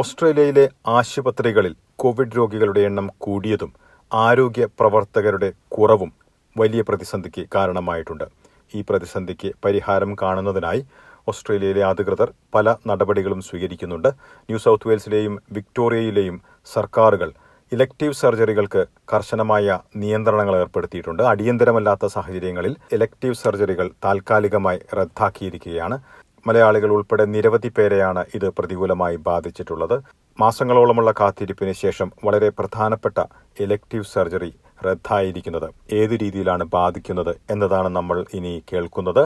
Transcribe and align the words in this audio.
ഓസ്ട്രേലിയയിലെ 0.00 0.64
ആശുപത്രികളിൽ 0.96 1.74
കോവിഡ് 2.02 2.34
രോഗികളുടെ 2.38 2.80
എണ്ണം 2.88 3.06
കൂടിയതും 3.24 3.70
ആരോഗ്യ 4.10 4.64
പ്രവർത്തകരുടെ 4.78 5.48
കുറവും 5.74 6.10
വലിയ 6.56 6.80
പ്രതിസന്ധിക്ക് 6.88 7.42
കാരണമായിട്ടുണ്ട്. 7.54 8.24
ഈ 8.74 8.80
പ്രതിസന്ധിക്ക് 8.88 9.48
പരിഹാരം 9.64 10.10
കാണുന്നതിനായി 10.22 10.82
ഓസ്ട്രേലിയയിലെ 11.32 11.82
അധികൃതർ 11.90 12.30
പല 12.54 12.76
നടപടികളും 12.90 13.40
സ്വീകരിക്കുന്നുണ്ട്. 13.48 14.10
ന്യൂ 14.48 14.60
സൗത്ത് 14.66 14.88
വെയിൽസിലെയും 14.90 15.34
വിക്ടോറിയയിലെയും 15.58 16.36
സർക്കാരുകൾ 16.74 17.32
ഇലക്ടീവ് 17.72 18.18
സർജറികൾക്ക് 18.22 18.84
കർശനമായ 19.14 19.78
നിയന്ത്രണങ്ങൾ 20.02 20.56
ഏർപ്പെടുത്തിയിട്ടുണ്ട്. 20.62 21.22
അടിയന്തരമല്ലാത്ത 21.32 22.06
സാഹചര്യങ്ങളിൽ 22.16 22.76
ഇലക്ടീവ് 22.98 23.40
സർജറികൾ 23.44 23.88
താൽക്കാലികമായി 24.06 24.80
റദ്ദാക്കിയിരിക്കുകയാണ്. 25.00 25.98
മലയാളികൾ 26.48 26.90
ഉൾപ്പെടെ 26.96 27.24
നിരവധി 27.34 27.70
പേരെയാണ് 27.76 28.22
ഇത് 28.36 28.48
പ്രതികൂലമായി 28.58 29.18
ബാധിച്ചിട്ടുള്ളത്. 29.28 29.96
മാസങ്ങളോളമുള്ള 30.38 31.10
കാത്തിരിപ്പിന് 31.20 31.74
ശേഷം 31.84 32.08
വളരെ 32.26 32.48
പ്രധാനപ്പെട്ട 32.58 33.18
ഇലക്ടീവ് 33.64 34.10
സർജറി 34.14 34.50
റദ്ദായിരിക്കുന്നത് 34.86 35.68
ഏതു 36.00 36.14
രീതിയിലാണ് 36.22 36.64
ബാധിക്കുന്നത് 36.76 37.32
എന്നതാണ് 37.52 37.88
നമ്മൾ 37.98 38.18
ഇനി 38.38 38.52
കേൾക്കുന്നത്. 38.72 39.24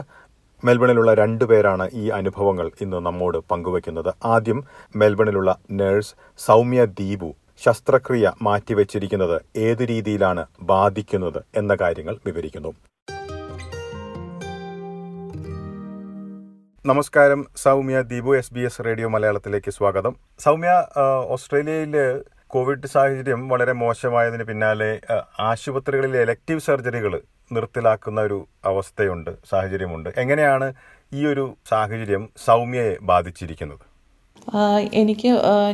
മെൽബണിലുള്ള 0.63 1.11
രണ്ടുപേരാണ് 1.19 1.85
ഈ 2.01 2.03
അനുഭവങ്ങൾ 2.17 2.67
ഇന്ന് 2.83 2.99
നമ്മോട് 3.07 3.37
പങ്കുവയ്ക്കുന്നത്. 3.51 4.11
ആദ്യം 4.33 4.59
മെൽബണിലുള്ള 5.01 5.51
നഴ്സ് 5.79 6.13
സൗമ്യ 6.47 6.83
ദീപു 7.01 7.29
ശസ്ത്രക്രിയ 7.65 8.27
മാറ്റിവെച്ചിരിക്കുന്നത് 8.47 9.35
ഏതു 9.67 9.83
രീതിയിലാണ് 9.91 10.43
ബാധിക്കുന്നത് 10.71 11.39
എന്ന 11.61 11.75
കാര്യങ്ങൾ 11.81 12.15
വിവരിക്കുന്നു. 12.27 12.71
നമസ്കാരം. 16.89 17.41
Soumya 17.63 17.97
Deepu 18.09 18.31
S 18.37 18.53
B 18.55 18.61
S 18.67 18.81
radio 18.85 19.07
മലയാളത്തിലേക്ക് 19.13 19.71
സ്വാഗതം. 19.75 20.13
സൗമ്യ 20.45 20.71
ഓസ്ട്രേലിയയിൽ 21.33 21.93
കോവിഡ് 22.53 22.89
സാഹചര്യം 22.93 23.41
വളരെ 23.51 23.73
മോശമായതിന് 23.83 24.45
പിന്നാലെ 24.49 24.89
ആശുപത്രികളിലെ 25.45 26.19
എലക്റ്റീവ് 26.25 26.65
സർജറികൾ 26.67 27.13
നിർത്തിലാക്കുന്ന 27.55 28.19
ഒരു 28.27 28.39
അവസ്ഥയുണ്ട് 28.71 29.31
സാഹചര്യമുണ്ട്. 29.51 30.09
എങ്ങനെയാണ് 30.23 30.67
ഈ 31.19 31.23
ഒരു 31.31 31.45
സാഹചര്യം 31.71 32.25
സൗമ്യയെ 32.47 32.93
ബാധിച്ചിരിക്കുന്നത്? 33.11 33.85
എനിക്ക് 35.01 35.29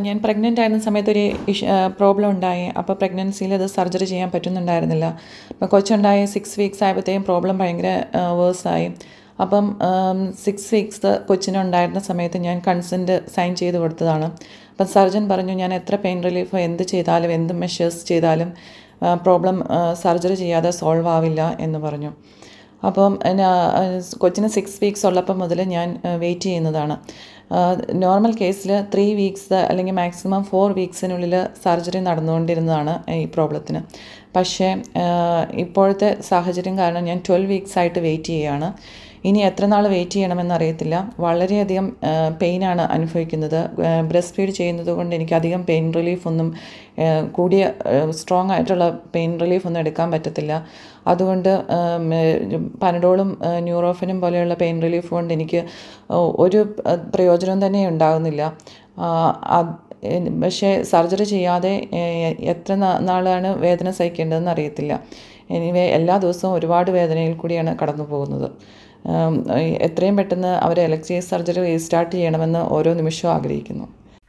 ഞാൻ 0.07 0.17
പ്രഗ്നന്റ് 0.25 0.61
ആയിരുന്ന 0.61 0.83
സമയത്ത് 0.87 1.11
ഒരു 1.15 1.27
പ്രോബ്ലം 1.99 2.29
ഉണ്ടായി. 2.35 2.67
അപ്പോൾ 2.79 2.95
പ്രഗ്നൻസിയിൽ 3.03 3.53
അത് 3.59 3.67
സർജറി 3.77 4.07
ചെയ്യാൻ 4.11 4.29
പറ്റുന്നുണ്ടായിരുന്നില്ല. 4.35 5.07
അപ്പോൾ 5.53 5.69
കൊച്ചുണ്ടായ 5.73 6.27
സിക്സ് 6.35 6.59
വീക്സ് 6.61 6.83
ആയപ്പോഴത്തേക്കും 6.87 7.25
പ്രോബ്ലം 7.31 7.57
ഭയങ്കര 7.63 7.89
വേഴ്സായി 8.41 8.89
അപ്പം 9.43 9.65
സിക്സ് 10.43 10.69
വീക്സ് 10.73 11.11
കൊച്ചിനുണ്ടായിരുന്ന 11.27 12.01
സമയത്ത് 12.09 12.39
ഞാൻ 12.47 12.57
കൺസെന്റ് 12.67 13.15
സൈൻ 13.35 13.53
ചെയ്ത് 13.61 13.77
കൊടുത്തതാണ്. 13.83 14.27
അപ്പം 14.71 14.87
സർജൻ 14.95 15.23
പറഞ്ഞു 15.31 15.53
ഞാൻ 15.61 15.71
എത്ര 15.79 15.95
പെയിൻ 16.03 16.19
റിലീഫ് 16.27 16.57
എന്ത് 16.67 16.83
ചെയ്താലും 16.91 17.31
എന്ത് 17.37 17.53
മെഷേഴ്സ് 17.63 18.03
ചെയ്താലും 18.11 18.51
പ്രോബ്ലം 19.25 19.57
സർജറി 20.03 20.35
ചെയ്യാതെ 20.43 20.71
സോൾവ് 20.79 21.09
ആവില്ല 21.15 21.41
എന്ന് 21.65 21.79
പറഞ്ഞു. 21.85 22.11
അപ്പം 22.87 23.13
കൊച്ചിന് 24.21 24.49
സിക്സ് 24.55 24.77
വീക്സ് 24.83 25.05
ഉള്ളപ്പം 25.09 25.37
മുതൽ 25.43 25.59
ഞാൻ 25.75 25.87
വെയിറ്റ് 26.21 26.47
ചെയ്യുന്നതാണ്. 26.49 26.95
നോർമൽ 28.03 28.33
കേസിൽ 28.41 28.71
ത്രീ 28.93 29.05
വീക്സ് 29.19 29.59
അല്ലെങ്കിൽ 29.69 29.95
മാക്സിമം 29.99 30.41
ഫോർ 30.49 30.67
വീക്സിനുള്ളിൽ 30.79 31.33
സർജറി 31.63 32.01
നടന്നുകൊണ്ടിരുന്നതാണ് 32.07 32.93
ഈ 33.21 33.25
പ്രോബ്ലത്തിന് 33.35 33.81
പക്ഷേ 34.35 34.69
ഇപ്പോഴത്തെ 35.63 36.09
സാഹചര്യം 36.29 36.75
കാരണം 36.81 37.03
ഞാൻ 37.09 37.19
ട്വൽവ് 37.27 37.51
വീക്സ് 37.53 37.77
ആയിട്ട് 37.81 37.99
വെയിറ്റ് 38.07 38.31
ചെയ്യുകയാണ് 38.33 38.69
ഇനി 39.27 39.39
എത്ര 39.47 39.63
നാൾ 39.73 39.83
വെയിറ്റ് 39.93 40.15
ചെയ്യണമെന്ന് 40.15 40.53
അറിയത്തില്ല 40.57 40.95
വളരെയധികം 41.25 41.87
പെയിനാണ് 42.41 42.83
അനുഭവിക്കുന്നത്. 42.95 43.59
ബ്രസ്റ്റ് 44.11 44.35
ഫീഡ് 44.37 44.53
ചെയ്യുന്നത് 44.59 44.91
കൊണ്ട് 44.99 45.13
എനിക്ക് 45.17 45.35
അധികം 45.39 45.61
പെയിൻ 45.69 45.87
റിലീഫ് 45.97 46.25
ഒന്നും 46.31 46.49
കൂടിയ 47.37 47.63
സ്ട്രോങ് 48.19 48.53
ആയിട്ടുള്ള 48.55 48.85
പെയിൻ 49.15 49.33
റിലീഫ് 49.43 49.67
ഒന്നും 49.69 49.81
എടുക്കാൻ 49.83 50.07
പറ്റത്തില്ല. 50.13 50.53
അതുകൊണ്ട് 51.11 51.51
പനഡോളും 52.83 53.29
ന്യൂറോഫിനും 53.67 54.17
പോലെയുള്ള 54.23 54.55
പെയിൻ 54.63 54.79
റിലീഫ് 54.85 55.09
കൊണ്ട് 55.17 55.31
എനിക്ക് 55.37 55.61
ഒരു 56.45 56.61
പ്രയോജനം 57.13 57.59
തന്നെ 57.65 57.83
ഉണ്ടാകുന്നില്ല 57.91 58.43
പക്ഷേ 60.43 60.69
സർജറി 60.89 61.25
ചെയ്യാതെ 61.31 61.71
എത്ര 62.53 62.73
നാളാണ് 63.07 63.49
വേദന 63.63 63.89
സഹിക്കേണ്ടതെന്ന് 63.97 64.51
അറിയത്തില്ല. 64.53 64.93
എനിവേ 65.55 65.83
എല്ലാ 65.97 66.15
ദിവസവും 66.23 66.53
ഒരുപാട് 66.57 66.89
വേദനയിൽ 66.97 67.33
കൂടിയാണ് 67.41 67.71
കടന്നു 67.81 68.05
പോകുന്നത് 68.11 68.47
എത്രയും 69.87 70.17
പെട്ടെന്ന് 70.17 70.51
അവർ 70.65 70.79
എലക്ടീവ് 70.79 71.21
സർജറി 71.29 71.61
റീസ്റ്റാർട്ട് 71.67 72.13
ചെയ്യണമെന്ന് 72.15 72.61
ഓരോ 72.75 72.93
നിമിഷവും 72.93 73.31
ആഗ്രഹിക്കുന്നു. 73.33 73.85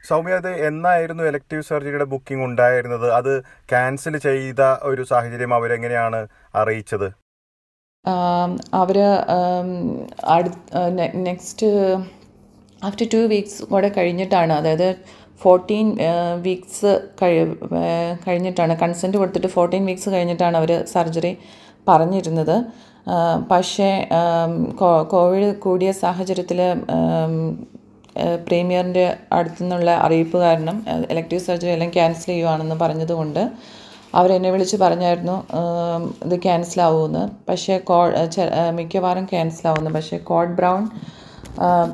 സൗമ്യ 0.09 0.37
അത് 0.41 0.51
എന്നായിരുന്നു 0.69 1.23
എലക്ടീവ് 1.31 1.63
സർജറിയുടെ 1.63 2.05
ബുക്കിംഗ് 2.13 2.45
ഉണ്ടായിരുന്നത്? 2.45 3.07
അത് 3.19 3.33
ക്യാൻസൽ 3.73 4.15
ചെയ്ത 4.27 4.63
ഒരു 4.91 5.03
സാഹചര്യം 5.11 5.55
അവരെങ്ങനെയാണ് 5.55 6.21
അറിയിച്ചത്? 6.61 7.09
അവർ 8.81 8.99
നെക്സ്റ്റ് 11.29 11.69
ആഫ്റ്റർ 12.89 13.07
ടു 13.15 13.21
വീക്സ് 13.33 13.63
കൂടെ 13.63 13.89
കഴിഞ്ഞിട്ടാണ്. 13.97 14.53
അതായത് 14.53 14.89
ഫോർട്ടീൻ 15.43 15.87
വീക്സ് 16.47 16.93
കഴി 17.23 17.39
കഴിഞ്ഞിട്ടാണ്. 18.27 18.75
കൺസെന്റ് 18.83 19.17
കൊടുത്തിട്ട് 19.17 19.51
ഫോർട്ടീൻ 19.57 19.85
വീക്സ് 19.91 20.11
കഴിഞ്ഞിട്ടാണ് 20.11 20.57
അവർ 20.57 20.73
സർജറി 20.95 21.33
പറഞ്ഞിരുന്നത്. 21.89 22.57
പക്ഷേ 23.51 23.91
കോവിഡ് 25.13 25.49
കൂടിയ 25.59 25.91
സാഹചര്യത്തിൽ 26.05 26.61
പ്രീമിയറിന്റെ 28.47 29.05
അടുത്തു 29.33 29.61
നിന്നുള്ള 29.63 29.91
അറിയിപ്പ് 29.97 30.39
കാരണം 30.39 30.77
ഇലക്റ്റീവ് 31.13 31.43
സർജറി 31.43 31.71
എല്ലാം 31.71 31.91
ക്യാൻസൽ 31.91 32.31
ചെയ്യുവാണെന്ന് 32.33 32.77
പറഞ്ഞതുകൊണ്ട് 32.81 33.43
അവരെന്നെ 34.15 34.51
വിളിച്ച് 34.51 34.77
പറഞ്ഞായിരുന്നു 34.77 35.37
ഇത് 36.27 36.37
ക്യാൻസൽ 36.43 36.81
ആവുമെന്ന് 36.81 37.23
പക്ഷേ 37.49 37.75
കോ 37.79 37.99
മിക്കവാറും 38.79 39.27
ആവുന്നു. 39.67 39.91
പക്ഷേ 39.91 40.19
കോഡ് 40.31 40.57
ബ്രൗൺ 40.61 40.85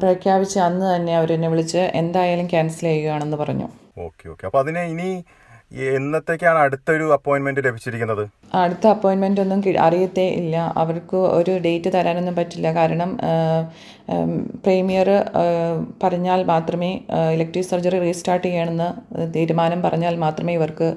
പ്രഖ്യാപിച്ച 0.02 0.58
അന്ന് 0.58 0.86
തന്നെ 0.94 1.12
അവരെന്നെ 1.16 1.48
വിളിച്ച് 1.48 1.82
എന്തായാലും 2.02 2.46
ക്യാൻസൽ 2.46 2.86
ചെയ്യുകയാണെന്ന് 2.90 3.36
പറഞ്ഞു. 3.36 3.68
Okay 3.98 4.24
okay. 4.28 4.44
അപ്പോൾ 4.46 4.58
അതിനെ 4.58 4.82
ഇനി 4.82 5.10
എന്നത്തേക്കാണ് 5.72 6.58
അടുത്തൊരു 6.58 7.06
അപ്പോയിന്റ്മെന്റ് 7.16 7.62
ലഭിച്ചിരിക്കുന്നത്? 7.66 8.22
അടുത്ത 8.62 8.86
അപ്പോയിന്റ്മെന്റ് 8.86 9.40
ഒന്നും 9.40 9.62
അറിയത്തേ 9.86 10.26
ഇല്ല. 10.40 10.56
അവർക്ക് 10.76 11.16
ഒരു 11.16 11.52
ഡേറ്റ് 11.64 11.92
തരാനൊന്നും 11.94 12.36
പറ്റില്ല. 12.36 12.72
കാരണം 12.74 13.18
പ്രീമിയർ 14.64 15.10
പറഞ്ഞാൽ 16.04 16.42
മാത്രമേ 16.44 16.90
ഇലക്ട്രിക് 17.34 17.70
സർജറി 17.72 17.98
റീസ്റ്റാർട്ട് 17.98 18.46
ചെയ്യണമെന്ന് 18.46 18.88
തീരുമാനം 19.36 19.82
പറഞ്ഞാൽ 19.82 20.16
മാത്രമേ 20.16 20.54
ഇവർക്ക് 20.54 20.94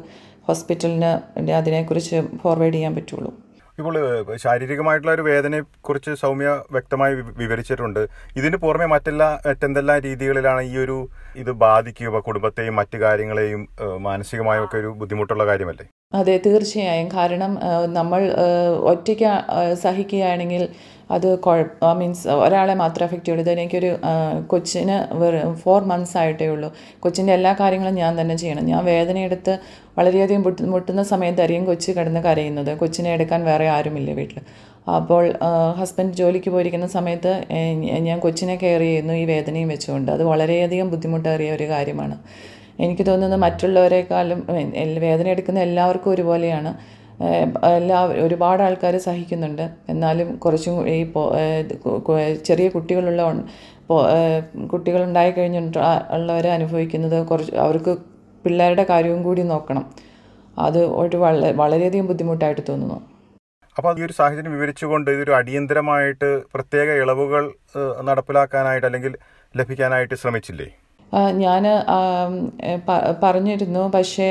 ഹോസ്പിറ്റലിന് 0.47 1.11
അതിനെക്കുറിച്ച് 1.59 2.19
ഫോർവേഡ് 2.43 2.73
ചെയ്യാൻ 2.73 2.95
പറ്റുള്ളൂ. 2.95 3.31
ഇപ്പോൾ 3.79 3.95
ശാരീരികമായിട്ടുള്ള 4.43 5.11
ഒരു 5.17 5.23
വേദനയെക്കുറിച്ച് 5.29 6.11
സൗമ്യ 6.23 6.49
വ്യക്തമായി 6.75 7.13
വിവരിച്ചിട്ടുണ്ട്. 7.41 8.01
ഇതിന് 8.39 8.57
പുറമെ 8.65 8.87
മറ്റെല്ലാ 8.93 9.29
മറ്റെന്തെല്ലാം 9.47 9.99
രീതികളിലാണ് 10.07 10.63
ഈ 10.71 10.75
ഒരു 10.83 10.97
ഇത് 11.43 11.51
ബാധിക്കുക? 11.65 12.19
കുടുംബത്തെയും 12.27 12.75
മറ്റു 12.81 12.99
കാര്യങ്ങളെയും 13.05 13.63
മാനസികമായൊക്കെ 14.09 14.77
ഒരു 14.83 14.91
ബുദ്ധിമുട്ടുള്ള 15.01 15.45
കാര്യമല്ലേ? 15.51 15.87
അതെ 16.17 16.35
തീർച്ചയായും. 16.45 17.07
കാരണം 17.15 17.51
നമ്മൾ 17.97 18.21
ഒറ്റയ്ക്ക് 18.91 19.25
സഹിക്കുകയാണെങ്കിൽ 19.83 20.63
അത് 21.15 21.27
കുഴപ്പം 21.45 21.99
മീൻസ് 21.99 22.23
ഒരാളെ 22.45 22.75
മാത്രം 22.81 23.03
അഫക്റ്റ് 23.07 23.25
ചെയ്യുള്ളൂ. 23.25 23.43
ഇത് 23.45 23.51
എനിക്കൊരു 23.55 23.91
കൊച്ചിന് 24.51 24.95
ഫോർ 25.61 25.79
മന്ത്സ് 25.91 26.15
ആയിട്ടേ 26.21 26.47
ഉള്ളൂ. 26.55 26.69
കൊച്ചിന്റെ 27.03 27.33
എല്ലാ 27.37 27.51
കാര്യങ്ങളും 27.61 27.95
ഞാൻ 28.01 28.11
തന്നെ 28.21 28.35
ചെയ്യണം. 28.41 28.65
ഞാൻ 28.71 28.81
വേദനയെടുത്ത് 28.91 29.53
വളരെയധികം 29.99 30.43
മുട്ടുന്ന 30.73 31.03
സമയത്തായിരിക്കും 31.13 31.65
കൊച്ച് 31.71 31.89
കിടന്ന് 31.97 32.21
കരയുന്നത്. 32.27 32.71
കൊച്ചിനെ 32.81 33.11
എടുക്കാൻ 33.17 33.41
വേറെ 33.51 33.67
ആരുമില്ല 33.77 34.11
വീട്ടിൽ 34.19 34.39
അപ്പോൾ 34.99 35.25
ഹസ്ബൻഡ് 35.79 36.17
ജോലിക്ക് 36.19 36.49
പോയിരിക്കുന്ന 36.53 36.87
സമയത്ത് 36.97 37.33
ഞാൻ 38.09 38.19
കൊച്ചിനെ 38.25 38.55
കെയർ 38.63 38.83
ചെയ്യുന്നു 38.89 39.15
ഈ 39.23 39.25
വേദനയും 39.33 39.69
വെച്ചുകൊണ്ട്. 39.75 40.09
അത് 40.17 40.23
വളരെയധികം 40.33 40.89
ബുദ്ധിമുട്ടേറിയ 40.93 41.51
ഒരു 41.57 41.67
കാര്യമാണ്. 41.73 42.17
എനിക്ക് 42.83 43.03
തോന്നുന്നത് 43.09 43.41
മറ്റുള്ളവരെക്കാളും 43.45 44.39
വേദന 45.05 45.27
എടുക്കുന്ന 45.35 45.59
എല്ലാവർക്കും 45.67 46.11
ഒരുപോലെയാണ്. 46.15 46.71
എല്ലാ 47.79 47.97
ഒരുപാട് 48.25 48.61
ആൾക്കാർ 48.65 48.93
സഹിക്കുന്നുണ്ട്. 49.05 49.65
എന്നാലും 49.93 50.27
കുറച്ചും 50.43 50.75
ഈ 50.95 50.99
ചെറിയ 52.49 52.67
കുട്ടികളുള്ള 52.75 53.23
കുട്ടികളുണ്ടായി 54.73 55.31
കഴിഞ്ഞിട്ട് 55.37 55.79
ഉള്ളവർ 56.17 56.45
അനുഭവിക്കുന്നത് 56.57 57.17
കുറച്ച് 57.31 57.53
അവർക്ക് 57.65 57.93
പിള്ളേരുടെ 58.45 58.85
കാര്യവും 58.91 59.21
കൂടി 59.27 59.43
നോക്കണം. 59.53 59.85
അത് 60.65 60.81
ഒരു 61.01 61.17
വളരെ 61.23 61.49
വളരെയധികം 61.61 62.07
ബുദ്ധിമുട്ടായിട്ട് 62.11 62.63
തോന്നുന്നു. 62.69 62.99
അപ്പോൾ 63.77 63.99
ഈ 63.99 64.03
ഒരു 64.07 64.13
സാഹചര്യം 64.19 64.53
വിവരിച്ചുകൊണ്ട് 64.57 65.09
ഇതൊരു 65.15 65.33
അടിയന്തരമായിട്ട് 65.39 66.29
പ്രത്യേക 66.53 66.89
ഇളവുകൾ 67.01 67.43
നടപ്പിലാക്കാനായിട്ട് 68.09 68.87
അല്ലെങ്കിൽ 68.89 69.13
ലഭിക്കാനായിട്ട് 69.59 70.15
ശ്രമിച്ചില്ലേ? 70.21 70.69
ഞാൻ 71.43 71.63
പറഞ്ഞിരുന്നു. 73.23 73.83
പക്ഷേ 73.95 74.29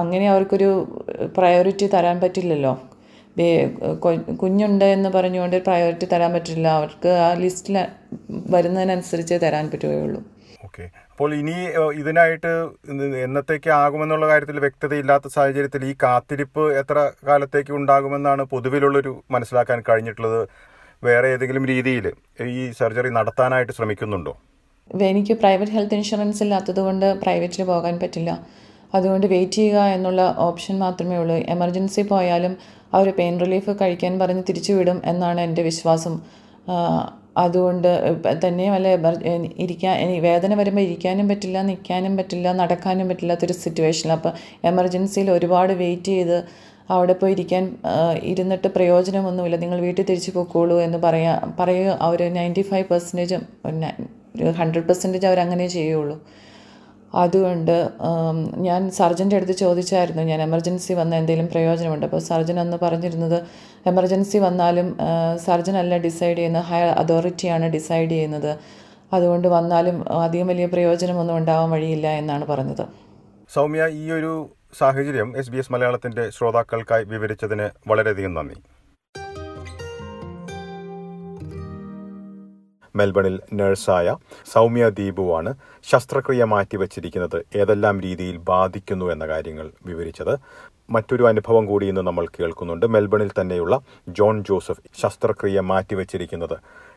അങ്ങനെ 0.00 0.26
അവർക്കൊരു 0.32 0.70
പ്രയോറിറ്റി 1.36 1.86
തരാൻ 1.94 2.16
പറ്റില്ലല്ലോ. 2.20 2.74
കുഞ്ഞുണ്ട് 4.42 4.86
എന്ന് 4.96 5.08
പറഞ്ഞുകൊണ്ട് 5.16 5.56
പ്രയോറിറ്റി 5.66 6.06
തരാൻ 6.12 6.30
പറ്റില്ല. 6.36 6.66
അവർക്ക് 6.78 7.10
ആ 7.26 7.28
ലിസ്റ്റിൽ 7.42 7.76
വരുന്നതിനനുസരിച്ചേ 8.54 9.38
തരാൻ 9.44 9.66
പറ്റുകയുള്ളൂ. 9.72 10.20
ഓക്കെ. 10.66 10.84
അപ്പോൾ 11.10 11.30
ഇനി 11.40 11.56
ഇതിനായിട്ട് 12.00 12.52
ഇത് 12.92 13.04
എന്നത്തേക്ക് 13.26 13.70
ആകുമെന്നുള്ള 13.82 14.26
കാര്യത്തിൽ 14.30 14.56
വ്യക്തതയില്ലാത്ത 14.64 15.26
സാഹചര്യത്തിൽ 15.36 15.84
ഈ 15.90 15.92
കാത്തിരിപ്പ് 16.02 16.64
എത്ര 16.80 16.98
കാലത്തേക്ക് 17.28 17.72
ഉണ്ടാകുമെന്നാണ് 17.80 18.42
പൊതുവിലുള്ളൊരു 18.54 19.12
മനസ്സിലാക്കാൻ 19.36 19.80
കഴിഞ്ഞിട്ടുള്ളത് 19.88 20.40
വേറെ 21.02 21.28
ഏതെങ്കിലും 21.34 21.64
രീതിയിൽ 21.72 22.06
ഈ 22.60 22.64
സർജറി 22.80 23.10
നടത്താനായിട്ട് 23.18 23.72
ശ്രമിക്കുന്നുണ്ടോ? 23.78 24.34
എനിക്ക് 25.10 25.34
പ്രൈവറ്റ് 25.40 25.72
ഹെൽത്ത് 25.76 25.96
ഇൻഷുറൻസ് 25.98 26.40
ഇല്ലാത്തത് 26.44 26.80
കൊണ്ട് 26.86 27.06
പ്രൈവറ്റിൽ 27.22 27.62
പോകാൻ 27.70 27.94
പറ്റില്ല. 28.02 28.30
അതുകൊണ്ട് 28.94 29.26
വെയിറ്റ് 29.32 29.58
ചെയ്യുക 29.58 29.78
എന്നുള്ള 29.96 30.22
ഓപ്ഷൻ 30.46 30.74
മാത്രമേ 30.84 31.16
ഉള്ളൂ. 31.22 31.36
എമർജൻസി 31.54 32.02
പോയാലും 32.12 32.52
അവർ 32.94 33.08
പെയിൻ 33.18 33.34
റിലീഫ് 33.44 33.72
കഴിക്കാൻ 33.80 34.12
പറഞ്ഞ് 34.20 34.42
തിരിച്ചു 34.48 34.72
വിടും 34.72 34.98
എന്നാണ് 35.12 35.40
എന്റെ 35.46 35.62
വിശ്വാസം. 35.68 36.14
അതുകൊണ്ട് 37.44 37.88
തന്നെ 37.88 38.34
തന്നെയുമല്ല 38.44 38.88
ഇരിക്കാൻ 39.64 39.96
വേദന 40.26 40.54
വരുമ്പോൾ 40.60 40.84
ഇരിക്കാനും 40.86 41.26
പറ്റില്ല 41.30 41.62
നിൽക്കാനും 41.70 42.12
പറ്റില്ല 42.18 42.52
നടക്കാനും 42.60 43.08
പറ്റില്ലാത്തൊരു 43.10 43.56
സിറ്റുവേഷനിൽ 43.64 44.12
അപ്പോൾ 44.18 44.32
എമർജൻസിയിൽ 44.70 45.30
ഒരുപാട് 45.36 45.72
വെയിറ്റ് 45.82 46.12
ചെയ്ത് 46.16 46.38
അവിടെ 46.94 47.14
പോയി 47.20 47.34
ഇരിക്കാൻ 47.36 47.64
ഇരുന്നിട്ട് 48.32 48.68
പ്രയോജനമൊന്നുമില്ല. 48.76 49.56
നിങ്ങൾ 49.64 49.78
വീട്ടിൽ 49.86 50.04
തിരിച്ചു 50.10 50.32
പോയിക്കോളൂ 50.36 50.76
എന്ന് 50.86 50.98
പറയാ 51.06 51.32
പറയുക. 51.60 51.98
അവർ 52.08 52.22
നയന്റി 52.38 52.64
ഫൈവ് 52.70 52.86
പെർസെന്റേജും 52.92 53.42
ഹൺഡ്രഡ് 54.58 54.84
പെർസെന്റേജ് 54.84 55.26
അവരങ്ങനെ 55.26 55.66
ചെയ്യുള്ളൂ. 55.66 56.16
അതുകൊണ്ട് 57.14 57.76
ഞാൻ 58.66 58.90
സർജന്റെ 58.90 59.36
അടുത്ത് 59.36 59.52
ചോദിച്ചായിരുന്നു 59.52 60.22
ഞാൻ 60.22 60.42
എമർജൻസി 60.42 60.92
വന്ന 60.92 61.12
എന്തെങ്കിലും 61.16 61.48
പ്രയോജനമുണ്ട്? 61.52 62.06
അപ്പോൾ 62.06 62.22
സർജൻ 62.30 62.60
അന്ന് 62.60 62.76
പറഞ്ഞിരുന്നത് 62.82 63.38
എമർജൻസി 63.86 64.38
വന്നാലും 64.38 64.88
സർജൻ 65.46 65.76
അല്ല 65.76 65.96
ഡിസൈഡ് 65.96 66.36
ചെയ്യുന്നത് 66.38 66.64
ഹയർ 66.64 66.88
അതോറിറ്റിയാണ് 67.02 67.66
ഡിസൈഡ് 67.66 68.10
ചെയ്യുന്നത്. 68.10 68.52
അതുകൊണ്ട് 69.12 69.48
വന്നാലും 69.48 69.96
അധികം 70.26 70.46
വലിയ 70.46 70.66
പ്രയോജനമൊന്നും 70.66 71.36
ഉണ്ടാവാൻ 71.36 71.70
വഴിയില്ല 71.70 72.06
എന്നാണ് 72.20 72.44
പറഞ്ഞത്. 72.46 72.84
സൗമ്യ 73.54 73.82
ഈ 74.00 74.10
ഒരു 74.10 74.32
സാഹചര്യം 74.78 75.28
എസ് 75.38 75.50
ബി 75.50 75.56
എസ് 75.56 75.72
മലയാളത്തിന്റെ 75.72 76.30
ശ്രോതാക്കൾക്കായി 76.30 77.04
വിവരിച്ചതിന് 77.04 77.68
വളരെയധികം 77.88 78.34
നന്ദി. 78.34 78.56
മെൽബണിൽ 82.96 83.40
നഴ്സായ 83.52 84.16
സൗമ്യ 84.52 84.88
ദീപുവാണ് 84.88 85.54
ശസ്ത്രക്രിയ 85.82 86.44
മാറ്റിവെച്ചിരിക്കുന്നത്. 86.44 87.46
ഏതെല്ലാം 87.56 88.00
രീതിയിൽ 88.00 88.36
ബാധിക്കുന്നു 88.36 89.12
എന്ന 89.12 89.26
കാര്യങ്ങൾ 89.26 89.70
വിവരിച്ചത്. 89.86 90.38
മറ്റൊരു 90.90 91.24
അനുഭവം 91.24 91.66
കൂടി 91.66 91.86
ഇന്ന് 91.86 92.00
നമ്മൾ 92.00 92.26
കേൾക്കുന്നുണ്ട്. 92.26 92.86
മെൽബണിൽ 92.86 93.30
തന്നെയുള്ള 93.40 93.80
ജോൺ 94.08 94.44
ജോസഫ് 94.44 94.82
ശസ്ത്രക്രിയ 95.02 95.60
മാറ്റിവെച്ചിരിക്കുന്നത് 95.60 96.56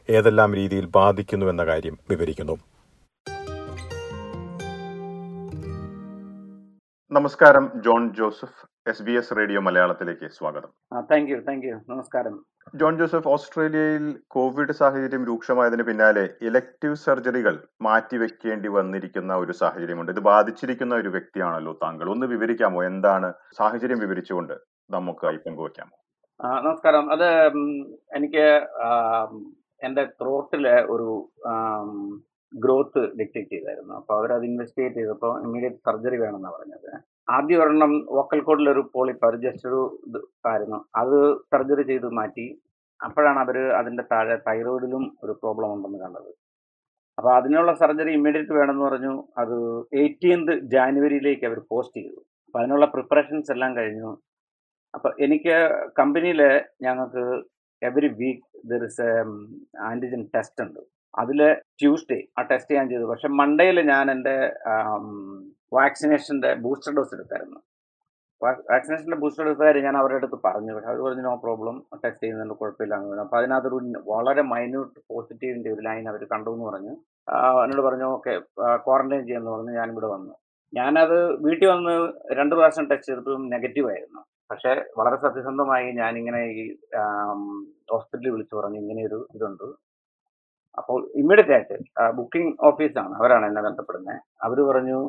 ഏതെല്ലാം 0.09 0.55
രീതിയിൽ 0.55 0.85
ബാധിക്കുന്നു 0.85 1.45
എന്ന 1.45 1.65
കാര്യം 1.65 1.97
വിവരിക്കുന്നു. 2.09 2.57
നമസ്കാരം 7.11 7.71
John 7.85 8.15
Joseph. 8.15 8.78
S 8.89 9.03
B 9.03 9.12
S 9.12 9.36
radio 9.38 9.59
മലയാളത്തിലേക്ക് 9.62 10.27
സ്വാഗതം. 10.27 10.69
താങ്ക് 11.12 11.31
യു 11.31 11.38
താങ്ക് 11.39 11.65
യു 11.65 11.75
നമസ്കാരം. 11.89 12.45
ജോൺ 12.75 12.97
ജോസഫ് 12.97 13.27
ഓസ്ട്രേലിയയിൽ 13.27 14.19
കോവിഡ് 14.27 14.71
സാഹചര്യം 14.71 15.25
രൂക്ഷമായതിന് 15.25 15.83
പിന്നാലെ 15.83 16.30
ഇലക്ടീവ് 16.41 16.95
സർജറികൾ 16.95 17.68
മാറ്റിവെക്കേണ്ടി 17.81 18.69
വന്നിരിക്കുന്ന 18.69 19.36
ഒരു 19.36 19.51
സാഹചര്യമുണ്ട്. 19.51 20.12
ഇത് 20.12 20.19
ബാധിച്ചിരിക്കുന്ന 20.19 20.95
ഒരു 20.95 21.09
വ്യക്തിയാണല്ലോ 21.09 21.74
താങ്കൾ. 21.83 22.09
ഒന്ന് 22.09 22.27
വിവരിക്കാമോ? 22.27 22.83
എന്താണ് 22.83 23.33
സാഹചര്യം 23.57 24.00
വിവരിച്ചുകൊണ്ട് 24.00 24.53
നമുക്കായി 24.89 25.35
പങ്കുവയ്ക്കാമോ? 25.35 25.95
നമസ്കാരം. 26.62 27.12
അത് 27.12 27.30
എനിക്ക് 28.15 28.45
എന്റെ 28.47 28.65
എന്റെ 29.83 30.06
ത്രോട്ടിൽ 30.06 30.68
ഒരു 30.68 31.31
ഗ്രോത്ത് 32.53 33.00
ഡിറ്റക്ട് 33.00 33.53
ചെയ്തായിരുന്നു. 33.53 33.94
അപ്പോൾ 33.94 34.18
അവരത് 34.19 34.45
ഇൻവെസ്റ്റിഗേറ്റ് 34.45 34.95
ചെയ്തപ്പോൾ 34.95 35.44
ഇമ്മീഡിയറ്റ് 35.44 35.75
സർജറി 35.75 36.18
വേണമെന്നാണ് 36.18 36.56
പറഞ്ഞത്. 36.56 37.08
ആദ്യം 37.35 37.61
ഒരെണ്ണം 37.63 37.91
വോക്കൽ 38.17 38.39
കോഡിലൊരു 38.47 38.81
പോളിപ്പ് 38.93 39.23
അവർ 39.25 39.35
ജസ്റ്റ് 39.45 39.67
ഒരു 39.69 39.81
ഇത് 40.07 40.19
ആയിരുന്നു. 40.51 40.79
അത് 41.01 41.17
സർജറി 41.51 41.83
ചെയ്ത് 41.91 42.07
മാറ്റി. 42.19 42.45
അപ്പോഴാണ് 42.99 43.39
അവർ 43.45 43.57
അതിന്റെ 43.79 44.03
താഴെ 44.11 44.35
തൈറോയിഡിലും 44.47 45.03
ഒരു 45.23 45.33
പ്രോബ്ലം 45.41 45.73
ഉണ്ടെന്ന് 45.75 45.99
കണ്ടത്. 46.05 46.31
അപ്പോൾ 47.17 47.31
അതിനുള്ള 47.39 47.71
സർജറി 47.81 48.11
ഇമ്മീഡിയറ്റ് 48.17 48.53
വേണമെന്ന് 48.59 48.85
പറഞ്ഞു. 48.87 49.13
അത് 49.41 49.55
എയ്റ്റീൻത് 50.01 50.53
ജാനുവരിയിലേക്ക് 50.73 51.45
അവർ 51.49 51.59
പോസ്റ്റ് 51.71 51.99
ചെയ്തു. 52.01 52.19
അപ്പോൾ 52.47 52.59
അതിനുള്ള 52.61 52.85
പ്രിപ്പറേഷൻസ് 52.95 53.51
എല്ലാം 53.55 53.71
കഴിഞ്ഞു. 53.77 54.11
അപ്പോൾ 54.93 55.11
എനിക്ക് 55.25 55.55
കമ്പനിയിൽ 55.99 56.41
ഞങ്ങൾക്ക് 56.85 57.23
every 57.81 58.09
week 58.21 58.45
there 58.69 58.83
is 58.85 59.01
a 59.01 59.11
antigen 59.89 60.21
test 60.35 60.63
ഉണ്ട്. 60.65 60.81
അതിൽ 61.21 61.39
ട്യൂസ്ഡേ 61.79 62.19
ആ 62.39 62.41
ടെസ്റ്റ് 62.51 62.75
ഞാൻ 62.77 62.88
ചെയ്തു. 62.89 63.06
പക്ഷെ 63.11 63.27
മൺഡേയിൽ 63.39 63.77
ഞാൻ 63.94 64.06
എന്റെ 64.11 64.35
വാക്സിനേഷന്റെ 65.77 66.51
ബൂസ്റ്റർ 66.65 66.94
ഡോസ് 66.97 67.13
എടുത്തായിരുന്നു. 67.15 67.59
വാക്സിനേഷന്റെ 68.44 69.17
ബൂസ്റ്റർ 69.21 69.45
ഡോസ് 69.47 69.61
കാര്യം 69.65 69.85
ഞാൻ 69.88 69.95
അവരുടെ 70.01 70.19
അടുത്ത് 70.21 70.38
പറഞ്ഞു. 70.45 70.71
പക്ഷെ 70.75 70.89
അവർ 70.91 71.00
പറഞ്ഞു 71.06 71.23
നോ 71.27 71.33
പ്രോബ്ലം 71.45 71.75
ടെസ്റ്റ് 72.03 72.23
ചെയ്യുന്നതിന് 72.23 72.56
കുഴപ്പമില്ല 72.59 72.94
എന്ന് 72.95 73.09
പറഞ്ഞു. 73.09 73.23
അപ്പോൾ 73.25 73.39
അതിനകത്തൊരു 73.39 73.79
വളരെ 74.13 74.44
മൈന്യൂട്ട് 74.53 75.00
പോസിറ്റീവിന്റെ 75.13 75.71
ഒരു 75.75 75.81
ലൈൻ 75.88 76.06
അവർ 76.11 76.23
കണ്ടു 76.33 76.50
എന്ന് 76.56 76.65
പറഞ്ഞു. 76.69 76.94
എന്നോട് 77.63 77.83
പറഞ്ഞു 77.88 78.07
ഓക്കെ 78.17 78.33
ക്വാറന്റൈൻ 78.88 79.23
ചെയ്യാമെന്ന് 79.25 79.51
പറഞ്ഞു. 79.56 79.73
ഞാനിവിടെ 79.79 80.09
വന്നു. 80.15 80.33
ഞാനത് 80.73 81.17
വീട്ടിൽ 81.45 81.67
വന്ന് 81.73 81.94
രണ്ട് 82.39 82.56
പ്രാവശ്യം 82.56 82.88
ടെസ്റ്റ് 82.89 83.09
ചെയ്തപ്പോഴും 83.09 83.44
നെഗറ്റീവായിരുന്നു 83.56 84.21
പക്ഷെ 84.51 84.71
വളരെ 85.00 85.17
സത്യസന്ധമായി 85.23 85.88
ഞാനിങ്ങനെ 86.01 86.41
ഈ 86.59 86.63
ഹോസ്പിറ്റലിൽ 87.91 88.31
വിളിച്ചു 88.35 88.56
പറഞ്ഞു 88.59 88.79
ഇങ്ങനെ 88.83 89.01
ഒരു 89.09 89.19
ഇതുണ്ട്. 89.35 89.65
അപ്പോൾ 90.77 90.98
ഇമ്മീഡിയറ്റ് 91.21 91.54
ആയിട്ട് 91.56 92.06
ബുക്കിംഗ് 92.18 92.51
ഓഫീസാണ് 92.68 93.13
അവരാണ് 93.19 93.45
എന്നെ 93.50 93.62
ബന്ധപ്പെടുന്നത്. 93.68 94.19
അവർ 94.45 94.57
പറഞ്ഞു 94.69 95.00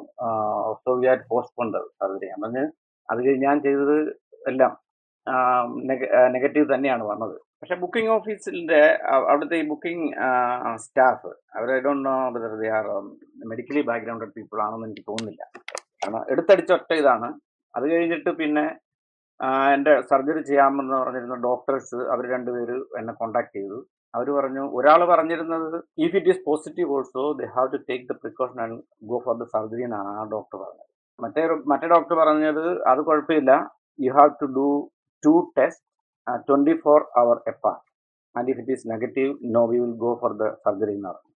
so 0.85 0.93
we 1.01 1.09
are 1.13 1.19
postponed 1.33 1.79
surgery 2.01 2.29
ഞാൻ 2.35 2.57
അത് 3.09 3.21
ഞാൻ 3.47 3.57
ചെയ്തത് 3.67 3.97
എല്ലാം 4.51 4.73
നെഗറ്റീവ് 6.37 6.67
തന്നെയാണ് 6.75 7.05
വന്നത്. 7.13 7.37
പക്ഷെ 7.61 7.77
ബുക്കിംഗ് 7.83 8.13
ഓഫീസിന്റെ 8.17 8.81
അവിടുത്തെ 9.31 9.57
ഈ 9.63 9.65
booking 9.73 10.07
staff 10.85 11.31
our 11.57 11.71
I 11.77 11.79
don't 11.87 12.05
know 12.09 12.15
whether 12.37 12.53
they 12.63 12.69
are 12.79 12.87
medically 13.51 13.83
backgrounded 13.91 14.35
people 14.37 14.61
ആണെന്ന് 14.67 14.87
എനിക്ക് 14.89 15.05
തോന്നുന്നില്ല. 15.11 15.43
കാരണം 16.03 16.23
എടുത്തടിച്ച 16.35 16.71
ഒറ്റ 16.79 16.93
ഇതാണ്. 17.03 17.29
അത് 17.75 17.85
കഴിഞ്ഞിട്ട് 17.93 18.31
പിന്നെ 18.41 18.65
എന്റെ 19.75 19.93
സർജറി 20.11 20.41
ചെയ്യാമെന്ന് 20.49 20.95
പറഞ്ഞിരുന്ന 21.03 21.37
ഡോക്ടേഴ്സ് 21.49 21.99
അവർ 22.15 22.25
രണ്ടുപേര് 22.35 22.77
എന്നെ 23.01 23.13
കോണ്ടാക്ട് 23.21 23.55
ചെയ്തു. 23.59 23.79
അവർ 24.15 24.29
പറഞ്ഞു 24.39 24.63
ഒരാൾ 24.79 25.01
പറഞ്ഞിരുന്നത് 25.11 25.77
if 26.05 26.17
it 26.19 26.31
is 26.33 26.43
positive 26.49 26.89
also 26.97 27.25
they 27.41 27.47
have 27.57 27.69
to 27.75 27.79
take 27.91 28.05
the 28.11 28.17
precaution 28.25 28.59
and 28.65 28.79
go 29.11 29.19
for 29.27 29.37
the 29.43 29.47
surgery 29.55 29.85
എന്നാണ് 29.89 30.11
ആ 30.21 30.25
ഡോക്ടർ 30.35 30.57
പറഞ്ഞത്. 30.65 30.89
മറ്റേ 31.25 31.43
മറ്റേ 31.73 31.87
ഡോക്ടർ 31.95 32.17
പറഞ്ഞത് 32.23 32.65
അത് 32.91 33.01
കുഴപ്പമില്ല. 33.09 33.53
You 33.99 34.13
have 34.19 34.33
to 34.43 34.49
do 34.59 34.69
two 35.23 35.35
test 35.59 35.87
twenty 36.49 36.75
four 36.85 37.01
hour 37.23 37.37
apart 37.53 37.85
and 38.35 38.51
if 38.53 38.61
it 38.63 38.75
is 38.77 38.87
negative 38.93 39.33
no 39.57 39.63
we 39.73 39.79
will 39.85 39.97
go 40.05 40.13
for 40.21 40.33
the 40.43 40.47
surgery 40.67 40.95
എന്ന് 40.99 41.09
പറഞ്ഞു. 41.11 41.27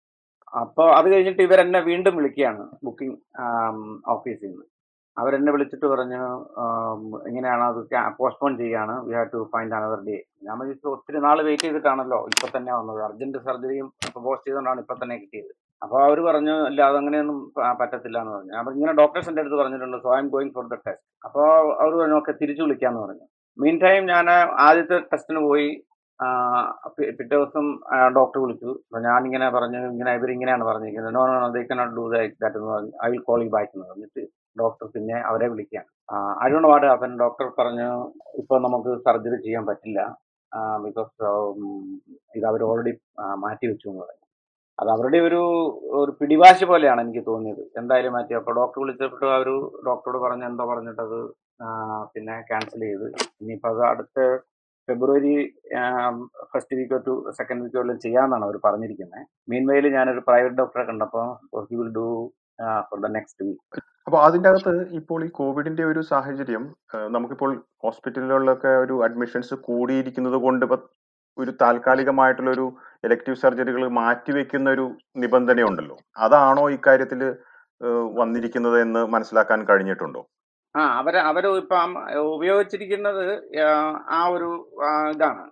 അപ്പോൾ 0.62 0.88
അത് 0.98 1.06
കഴിഞ്ഞിട്ട് 1.12 1.42
ഇവരെന്നെ 1.48 1.80
വീണ്ടും 1.90 2.14
വിളിക്കുകയാണ് 2.18 2.64
ബുക്കിംഗ് 2.86 3.16
ഓഫീസിൽ 4.14 4.48
നിന്ന്. 4.50 4.66
അവരെന്നെ 5.20 5.50
വിളിച്ചിട്ട് 5.54 5.86
പറഞ്ഞു 5.92 6.22
എങ്ങനെയാണ് 7.28 7.64
അത് 7.70 7.80
പോസ്റ്റ്പോൺ 8.20 8.52
ചെയ്യാണ്. 8.62 8.94
We 9.06 9.12
have 9.18 9.28
to 9.34 9.40
find 9.52 9.76
another 9.78 10.00
day. 10.08 10.16
ഞാൻ 10.46 10.54
വിചാരിച്ചു 10.60 10.88
ഒത്തിരി 10.94 11.18
നാൾ 11.26 11.38
വെയിറ്റ് 11.48 11.66
ചെയ്തിട്ടാണല്ലോ 11.66 12.18
ഇപ്പൊ 12.32 12.48
തന്നെ 12.56 12.72
വന്നത്. 12.78 13.00
അർജന്റ് 13.08 13.40
സർജറിയും 13.46 13.88
പോസ്റ്റ് 14.26 14.46
ചെയ്തുകൊണ്ടാണ് 14.48 14.80
ഇപ്പൊ 14.84 14.96
തന്നെ 15.02 15.16
കിട്ടിയത്. 15.22 15.52
അപ്പോൾ 15.84 15.98
അവർ 16.06 16.18
പറഞ്ഞു 16.28 16.56
ഇല്ല 16.70 16.80
അതങ്ങനെയൊന്നും 16.90 17.38
പറ്റത്തില്ല 17.80 18.18
എന്ന് 18.24 18.34
പറഞ്ഞു. 18.36 18.54
അപ്പൊ 18.60 18.70
ഇങ്ങനെ 18.76 18.92
ഡോക്ടേഴ്സിന്റെ 19.00 19.42
അടുത്ത് 19.42 19.58
പറഞ്ഞിട്ടുണ്ട് 19.62 19.98
so 20.04 20.10
I'm 20.24 20.28
going 20.34 20.52
for 20.58 20.66
the 20.74 20.76
test. 20.86 21.04
അപ്പോൾ 21.26 21.48
അവർ 21.80 21.92
പറഞ്ഞു 22.00 22.16
ഓക്കെ 22.20 22.34
തിരിച്ചു 22.42 22.62
വിളിക്കാന്ന് 22.66 23.02
പറഞ്ഞു. 23.06 23.26
മീൻ 23.62 23.76
ടൈം 23.86 24.00
ഞാൻ 24.14 24.28
ആദ്യത്തെ 24.68 24.96
ടെസ്റ്റിന് 25.10 25.42
പോയി 25.48 25.68
പിറ്റേ 26.96 27.34
ദിവസം 27.34 27.66
ഡോക്ടർ 28.16 28.38
വിളിച്ചു. 28.44 28.70
അപ്പോൾ 28.86 29.02
ഞാനിങ്ങനെ 29.08 29.46
പറഞ്ഞു 29.56 29.80
ഇങ്ങനെ 29.94 30.12
ഇവരിങ്ങനെയാണ് 30.18 30.64
പറഞ്ഞിരിക്കുന്നത്. 30.68 31.14
No 31.16 31.22
no 31.32 31.48
they 31.56 32.22
that 32.44 32.58
I 33.06 33.10
will 33.12 33.22
call 33.28 33.42
you 33.46 33.52
back 33.56 33.72
എന്ന് 33.76 33.86
പറഞ്ഞിട്ട് 33.92 34.24
ഡോക്ടർ 34.56 34.86
പിന്നെ 34.96 35.16
അവരെ 35.30 35.46
വിളിക്കുകയാണ്. 35.52 35.90
ഡോണ്ട് 36.52 36.68
വാട്ട് 36.72 37.16
ഡോക്ടർ 37.24 37.46
പറഞ്ഞു 37.58 37.88
ഇപ്പോൾ 38.42 38.58
നമുക്ക് 38.66 38.92
സർജറി 39.06 39.38
ചെയ്യാൻ 39.46 39.64
പറ്റില്ല. 39.70 40.00
ബിക്കോസ് 40.86 41.10
ഇത് 42.38 42.46
അവർ 42.50 42.60
ഓൾറെഡി 42.70 42.92
മാറ്റി 43.44 43.66
വെച്ചു 43.70 43.86
എന്ന് 43.90 44.02
പറഞ്ഞു. 44.02 44.20
അത് 44.78 44.88
അവരുടെ 44.94 45.18
ഒരു 45.28 45.40
ഒരു 46.00 46.12
പിടിവാശി 46.20 46.64
പോലെയാണ് 46.70 47.00
എനിക്ക് 47.04 47.22
തോന്നിയത്. 47.30 47.62
എന്തായാലും 47.80 48.14
മാറ്റി 48.16 48.34
അപ്പോൾ 48.38 48.54
ഡോക്ടർ 48.60 48.78
വിളിച്ചപ്പോൾ 48.82 49.30
അവർ 49.38 49.48
ഡോക്ടറോട് 49.88 50.18
പറഞ്ഞു 50.24 50.46
എന്തോ 50.50 50.64
പറഞ്ഞിട്ടത് 50.72 51.18
പിന്നെ 52.14 52.34
ക്യാൻസൽ 52.48 52.80
ചെയ്ത്. 52.88 53.06
ഇനിയിപ്പോൾ 53.42 53.70
അത് 53.74 53.82
അടുത്ത 53.90 54.18
ഫെബ്രുവരി 54.88 55.34
ഫസ്റ്റ് 56.52 56.78
വീക്കോ 56.78 56.96
ടു 57.06 57.12
സെക്കൻഡ് 57.38 57.62
വീക്കോ 57.64 57.82
എല്ലാം 57.84 57.98
ചെയ്യാമെന്നാണ് 58.04 58.44
അവർ 58.48 58.56
പറഞ്ഞിരിക്കുന്നത് 58.66 59.22
മീൻ 59.50 59.64
വെയിൽ 59.70 59.86
ഞാനൊരു 59.98 60.22
പ്രൈവറ്റ് 60.28 60.58
ഡോക്ടറെ 60.60 60.84
കണ്ടപ്പോൾ 60.90 61.26
he 61.70 61.76
will 61.80 61.92
do 61.98 62.08
for 62.88 62.98
the 63.00 63.10
next 63.16 63.44
week 63.44 63.80
അപ്പോൾ 64.06 64.20
അതിന്റെ 64.24 64.48
അകത്ത് 64.48 64.72
ഇപ്പോൾ 64.92 65.24
ഈ 65.24 65.28
കോവിഡിന്റെ 65.28 65.84
ഒരു 65.84 66.00
സാഹചര്യം 66.00 66.64
നമുക്കിപ്പോൾ 67.08 67.50
ഹോസ്പിറ്റലുകളിലൊക്കെ 67.82 68.72
ഒരു 68.76 69.04
അഡ്മിഷൻസ് 69.04 69.54
കൂടിയിരിക്കുന്നത് 69.68 70.36
കൊണ്ട് 70.36 70.66
ഒരു 71.38 71.52
താൽക്കാലികമായിട്ടുള്ള 71.62 72.50
ഒരു 72.50 72.66
ഇലക്ടീവ് 73.04 73.36
സർജറികൾ 73.36 73.88
മാറ്റിവെക്കുന്ന 73.98 74.68
ഒരു 74.70 74.84
നിബന്ധനയുണ്ടല്ലോ. 75.16 75.96
അതാണോ 76.16 76.70
ഇക്കാര്യത്തിൽ 76.70 77.22
വന്നിരിക്കുന്നത് 78.12 78.76
എന്ന് 78.80 79.00
മനസ്സിലാക്കാൻ 79.06 79.60
കഴിഞ്ഞിട്ടുണ്ടോ? 79.70 80.22
ആ 80.74 80.82
അവർ 81.00 81.16
അവർ 81.30 81.44
ഇപ്പം 81.62 81.90
ഉപയോഗിച്ചിരിക്കുന്നത് 82.36 83.24
ആ, 84.16 84.28
ഒരു 84.36 84.48
ഇതാണ്. 85.14 85.44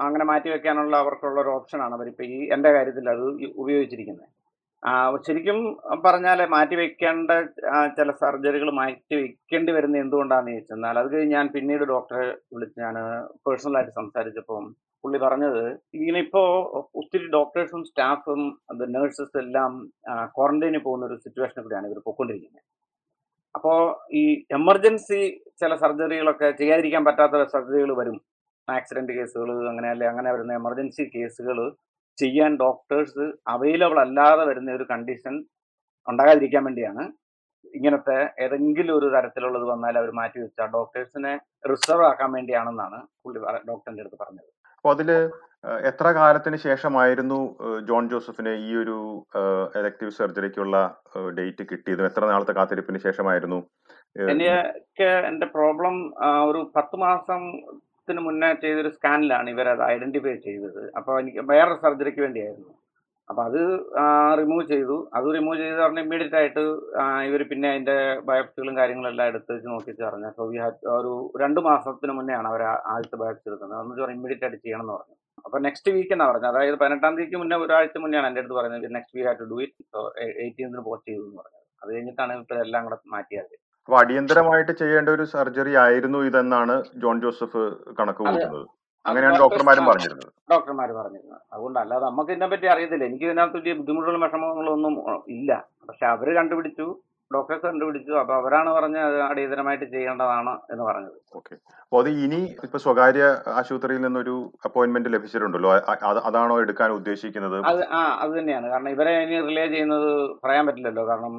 അങ്ങനെ 0.00 0.24
മാറ്റി 0.24 0.48
വെക്കാനുള്ള 0.50 0.96
അവർക്കുള്ള 0.96 1.38
ഒരു 1.40 1.48
ഓപ്ഷനാണ് 1.48 1.94
അവരിപ്പോൾ 1.94 2.26
ഈ 2.34 2.38
എന്റെ 2.54 2.72
കാര്യത്തിൽ 2.72 3.10
അത് 3.10 3.24
ഉപയോഗിച്ചിരിക്കുന്നത്. 3.62 4.28
ശരിക്കും 5.26 5.58
പറഞ്ഞാൽ 6.04 6.40
മാറ്റി 6.46 6.76
വെക്കേണ്ട 6.80 7.30
ചില 7.96 8.10
സർജറികൾ 8.20 8.68
മാറ്റി 8.72 9.14
വെക്കേണ്ടി 9.20 9.72
വരുന്നത് 9.72 10.02
എന്തുകൊണ്ടാണെന്ന് 10.02 10.52
ചോദിച്ചെന്നാൽ 10.52 10.98
അത് 10.98 11.08
കഴിഞ്ഞ് 11.14 11.34
ഞാൻ 11.36 11.46
പിന്നീട് 11.54 11.84
ഡോക്ടറെ 11.92 12.26
വിളിച്ച് 12.54 12.78
ഞാൻ 12.80 12.96
പേഴ്സണലായിട്ട് 13.46 13.92
സംസാരിച്ചപ്പോൾ 13.92 14.62
പുള്ളി 15.04 15.18
പറഞ്ഞത് 15.24 15.64
ഇങ്ങനെ 15.96 16.18
ഇപ്പോൾ 16.26 16.48
ഒത്തിരി 17.00 17.26
ഡോക്ടേഴ്സും 17.36 17.82
സ്റ്റാഫും 17.84 18.40
അത് 18.70 18.82
നേഴ്സസ് 18.94 19.38
എല്ലാം 19.38 19.72
ക്വാറന്റൈനിൽ 20.36 20.82
പോകുന്ന 20.86 21.06
ഒരു 21.06 21.16
സിറ്റുവേഷൻ 21.24 21.60
കൂടിയാണ് 21.62 21.88
ഇവർ 21.90 22.00
പൊയ്ക്കൊണ്ടിരിക്കുന്നത്. 22.06 22.64
അപ്പോൾ 23.54 23.78
ഈ 24.20 24.24
എമർജൻസി 24.60 25.20
ചില 25.60 25.72
സർജറികളൊക്കെ 25.76 26.48
ചെയ്യാതിരിക്കാൻ 26.60 27.02
പറ്റാത്ത 27.04 27.44
സർജറികൾ 27.54 27.92
വരും. 28.00 28.16
ആക്സിഡന്റ് 28.68 29.12
കേസുകൾ 29.18 29.50
അങ്ങനെ 29.70 29.88
അല്ലെ 29.90 30.06
അങ്ങനെ 30.12 30.30
വരുന്ന 30.34 30.52
എമർജൻസി 30.62 31.04
കേസുകൾ 31.14 31.58
ചെയ്യാൻ 32.20 32.52
ഡോക്ടേഴ്സ് 32.64 33.24
അവൈലബിൾ 33.54 33.98
അല്ലാതെ 34.06 34.44
വരുന്ന 34.50 34.76
ഒരു 34.78 34.86
കണ്ടീഷൻ 34.92 35.34
ഉണ്ടാകാതിരിക്കാൻ 36.06 36.62
വേണ്ടിയാണ് 36.68 37.04
ഇങ്ങനത്തെ 37.78 38.18
ഏതെങ്കിലും 38.44 38.94
ഒരു 38.98 39.08
തരത്തിലുള്ളത് 39.14 39.66
വന്നാൽ 39.72 39.94
അവർ 40.00 40.10
മാറ്റി 40.18 40.38
വെച്ചാൽ 40.42 40.68
ഡോക്ടേഴ്സിനെ 40.76 41.32
റിസർവ് 41.70 42.06
ആക്കാൻ 42.10 42.30
വേണ്ടിയാണെന്നാണ് 42.36 42.98
പുള്ളി 43.24 43.40
ഡോക്ടറിന്റെ 43.70 44.02
അടുത്ത് 44.04 44.18
പറഞ്ഞത്. 44.22 44.48
അപ്പോൾ 44.76 44.92
അതിൽ 44.96 45.10
എത്ര 45.90 46.06
കാലത്തിന് 46.18 46.58
ശേഷമായിരുന്നു 46.64 47.38
ജോൺ 47.88 48.04
ജോസഫിന് 48.10 48.52
ഈ 48.66 48.70
ഒരു 48.82 48.96
എലക്ടീവ് 49.80 50.12
സർജറിക്കുള്ള 50.18 50.76
ഡേറ്റ് 51.38 51.64
കിട്ടിയത്? 51.70 52.02
എത്ര 52.08 52.22
നാളത്തെ 52.32 52.54
കാത്തിരിപ്പിന് 52.58 53.00
ശേഷമായിരുന്നു? 53.06 53.58
എനിക്ക് 54.34 55.08
എന്റെ 55.30 55.46
പ്രോബ്ലം 55.56 55.96
ഒരു 56.50 56.60
പത്ത് 56.76 56.96
മാസത്തിന് 58.08 58.26
മുന്നേ 58.26 58.48
ചെയ്തൊരു 58.64 58.90
സ്കാനിലാണ് 58.96 59.48
ഇവർ 59.54 59.66
അത് 59.72 59.82
ഐഡന്റിഫൈ 59.94 60.32
ചെയ്തത്. 60.44 60.82
അപ്പോൾ 60.98 61.14
എനിക്ക് 61.22 61.40
വേറെ 61.50 61.74
സർജറിക്ക് 61.82 62.20
വേണ്ടിയായിരുന്നു. 62.24 62.70
അപ്പോൾ 63.30 63.42
അത് 63.48 63.60
റിമൂവ് 64.40 64.64
ചെയ്തു. 64.70 64.96
അത് 65.16 65.26
റിമൂവ് 65.36 65.58
ചെയ്ത് 65.62 65.80
പറഞ്ഞാൽ 65.82 66.04
ഇമ്മീഡിയറ്റ് 66.06 66.36
ആയിട്ട് 66.40 66.62
ഇവർ 67.28 67.40
പിന്നെ 67.50 67.66
അതിന്റെ 67.72 67.96
ബയോപ്സികളും 68.30 68.74
കാര്യങ്ങളെല്ലാം 68.80 69.26
എടുത്ത് 69.32 69.50
വെച്ച് 69.54 69.68
നോക്കിച്ച് 69.72 70.02
പറഞ്ഞു. 70.08 70.30
സോ 70.38 70.44
വി 70.52 70.58
ഹാഡ് 70.62 70.88
ഒരു 70.96 71.12
രണ്ട് 71.42 71.60
മാസത്തിന് 71.68 72.14
മുന്നെയാണ് 72.18 72.48
അവർ 72.52 72.62
ആദ്യത്തെ 72.94 73.18
ബയോപ്സി 73.24 73.46
എടുക്കുന്നത്. 73.50 73.78
അതെന്ന് 73.78 73.94
വെച്ചാൽ 73.94 74.14
ഇമ്മീഡിയറ്റ് 74.16 74.46
ആയിട്ട് 74.48 74.60
ചെയ്യണം 74.64 74.84
എന്ന് 74.86 74.94
പറഞ്ഞു. 74.96 75.16
അപ്പോൾ 75.46 75.60
നെക്സ്റ്റ് 75.66 75.92
വീക്ക് 75.96 76.12
എന്നാണ് 76.16 76.30
പറഞ്ഞത്? 76.32 76.50
അതായത് 76.52 76.78
പതിനെട്ടാം 76.84 77.12
തീയതിക്ക് 77.18 77.40
മുന്നേ 77.42 77.58
ഒരാഴ്ച 77.66 77.98
മുന്നെയാണ് 78.04 78.28
എന്റെ 78.30 78.42
അടുത്ത് 78.42 78.58
പറയുന്നത്. 78.60 78.88
നെക്സ്റ്റ് 78.98 79.16
വീക്ക് 79.18 79.28
ഹാ 79.30 79.36
ടു 79.42 79.48
ഡു 79.52 79.58
ഇറ്റ് 79.66 79.84
സോ 79.92 80.00
എയ്റ്റീൻത്തിന് 80.44 80.84
പോസ്റ്റ് 80.90 81.10
ചെയ്തു 81.12 81.24
എന്ന് 81.28 81.38
പറഞ്ഞത്. 81.42 81.64
അത് 81.82 81.90
കഴിഞ്ഞിട്ടാണ് 81.94 82.32
ഇപ്പോൾ 82.42 82.60
എല്ലാം 82.66 82.82
കൂടെ 82.88 82.98
മാറ്റിയത്. 83.16 83.56
അപ്പോൾ 83.88 83.98
അടിയന്തരമായിട്ട് 84.00 84.72
ചെയ്യേണ്ട 84.80 85.08
ഒരു 85.16 85.24
സർജറി 85.30 85.74
ആയിരുന്നു 85.82 86.18
ഇതെന്നാണ് 86.28 86.74
ജോൺ 87.02 87.16
ജോസഫ് 87.22 87.62
കണക്ക് 87.98 88.22
കൂട്ടുന്നത്. 88.24 88.66
അങ്ങനെയാണ് 89.08 89.36
ഡോക്ടർമാരും 89.42 89.84
പറഞ്ഞിരുന്നത്. 89.90 90.28
ഡോക്ടർമാർ 90.52 90.90
പറഞ്ഞിരുന്നത്. 90.98 91.40
അതുകൊണ്ട് 91.54 91.78
അല്ലാതെ 91.82 92.04
നമുക്ക് 92.08 92.32
ഇതിനെപ്പറ്റി 92.34 92.66
അറിയത്തില്ല. 92.72 93.06
എനിക്ക് 93.10 93.26
ഇതിനകത്ത് 93.28 93.58
വലിയ 93.60 93.74
ബുദ്ധിമുട്ടുകളും 93.80 94.22
വിഷമങ്ങളൊന്നും 94.26 94.94
ഇല്ല. 95.36 95.50
പക്ഷെ 95.88 96.06
അവർ 96.12 96.28
കണ്ടുപിടിച്ചു 96.40 96.86
ഡോക്ടേഴ്സ് 97.30 97.64
കണ്ടുപിടിച്ചു. 97.70 98.12
അപ്പൊ 98.22 98.34
അവരാണ് 98.40 98.70
പറഞ്ഞത് 98.76 99.04
അത് 99.08 99.18
അടിയന്തരമായിട്ട് 99.30 99.86
ചെയ്യേണ്ടതാണ് 99.96 100.52
എന്ന് 100.72 100.84
പറഞ്ഞത്. 100.90 101.18
ഓക്കെ. 101.40 101.54
അപ്പോൾ 101.82 102.00
അത് 102.02 102.10
ഇനി 102.24 102.44
ഇപ്പൊ 102.66 102.78
സ്വകാര്യ 102.86 103.24
ആശുപത്രിയിൽ 103.60 104.02
നിന്നൊരു 104.08 104.38
അപ്പോയിന്റ്മെന്റ് 104.68 105.12
ലഭിച്ചിട്ടുണ്ടല്ലോ. 105.16 105.70
അതാണോ 106.30 106.56
എടുക്കാൻ 106.66 106.90
ഉദ്ദേശിക്കുന്നത്? 107.00 107.58
അത് 107.72 107.82
ആ 107.98 108.02
അത് 108.24 108.32
തന്നെയാണ്. 108.38 108.68
കാരണം 108.74 108.90
ഇവരെ 108.96 109.14
ഇനി 109.26 109.38
റിലേ 109.50 109.68
ചെയ്യുന്നത് 109.76 110.10
പറയാൻ 110.44 110.66
പറ്റില്ലല്ലോ. 110.70 111.04
കാരണം 111.12 111.34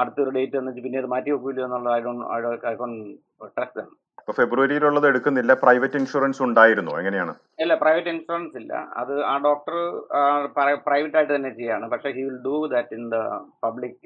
അടുത്തൊരു 0.00 0.30
ഡേറ്റ് 0.36 0.56
എന്ന് 0.60 0.70
വെച്ച് 0.70 0.84
പിന്നെ 0.86 1.02
അത് 1.02 1.10
മാറ്റി 1.14 1.30
വെക്കില്ല 1.34 1.66
എന്നുള്ള 1.68 1.90
I 1.96 2.00
don't 2.06 2.66
I 2.72 2.74
trust 3.58 3.78
them. 3.80 3.90
ഇപ്പൊ 4.20 4.32
ഫെബ്രുവരിയിലുള്ളത് 4.38 5.06
എടുക്കുന്നില്ല. 5.08 5.52
പ്രൈവറ്റ് 5.62 5.96
ഇൻഷുറൻസ് 6.00 6.40
ഉണ്ടായിരുന്നു? 6.46 6.92
എങ്ങനെയാണ്? 7.00 7.32
ഇല്ല 7.62 7.72
പ്രൈവറ്റ് 7.82 8.12
ഇൻഷുറൻസ് 8.12 8.56
ഇല്ല. 8.60 8.72
അത് 9.00 9.12
ആ 9.30 9.34
ഡോക്ടർ 9.48 9.76
പ്രൈവറ്റ് 10.86 11.16
ആയിട്ട് 11.20 11.32
തന്നെ 11.34 11.50
ചെയ്യാണ്. 11.58 11.86
പക്ഷെ 11.94 12.10
he 12.18 12.22
will 12.28 12.38
do 12.46 12.54
that 12.74 12.94
in 12.98 13.04
the 13.14 13.18
public 13.64 13.98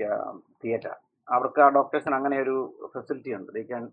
theatre 0.64 0.94
അവർക്ക് 1.34 1.60
ആ 1.64 1.68
ഡോക്ടേഴ്സിന് 1.76 2.16
അങ്ങനെ 2.18 2.36
ഒരു 2.44 2.56
ഫെസിലിറ്റി 2.94 3.30
ഉണ്ട്. 3.38 3.50
ദേ 3.56 3.62
ക്യാൻ 3.70 3.84